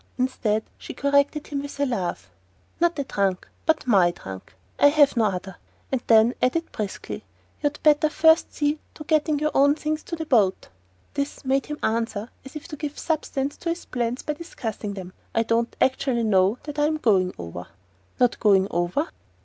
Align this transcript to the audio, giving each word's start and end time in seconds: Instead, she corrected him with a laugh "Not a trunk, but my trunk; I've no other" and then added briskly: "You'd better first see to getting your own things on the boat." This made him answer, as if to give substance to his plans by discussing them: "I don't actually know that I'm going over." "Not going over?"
Instead, 0.17 0.63
she 0.79 0.95
corrected 0.95 1.45
him 1.45 1.61
with 1.61 1.79
a 1.79 1.85
laugh 1.85 2.31
"Not 2.79 2.97
a 2.97 3.03
trunk, 3.03 3.47
but 3.67 3.85
my 3.85 4.09
trunk; 4.09 4.53
I've 4.79 5.15
no 5.15 5.25
other" 5.25 5.57
and 5.91 6.01
then 6.07 6.33
added 6.41 6.71
briskly: 6.71 7.23
"You'd 7.61 7.77
better 7.83 8.09
first 8.09 8.51
see 8.51 8.79
to 8.95 9.03
getting 9.03 9.37
your 9.37 9.51
own 9.53 9.75
things 9.75 10.03
on 10.11 10.17
the 10.17 10.25
boat." 10.25 10.69
This 11.13 11.45
made 11.45 11.67
him 11.67 11.77
answer, 11.83 12.31
as 12.43 12.55
if 12.55 12.67
to 12.69 12.75
give 12.77 12.97
substance 12.97 13.57
to 13.57 13.69
his 13.69 13.85
plans 13.85 14.23
by 14.23 14.33
discussing 14.33 14.95
them: 14.95 15.13
"I 15.35 15.43
don't 15.43 15.75
actually 15.79 16.23
know 16.23 16.57
that 16.63 16.79
I'm 16.79 16.97
going 16.97 17.35
over." 17.37 17.67
"Not 18.19 18.39
going 18.39 18.69
over?" 18.71 19.07